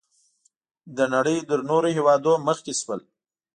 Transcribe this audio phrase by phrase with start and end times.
[0.97, 2.99] د نړۍ تر نورو هېوادونو مخکې شول.